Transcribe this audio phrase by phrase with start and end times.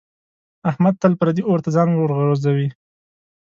[0.69, 2.67] احمد تل پردي اور ته ځان ورغورځوي.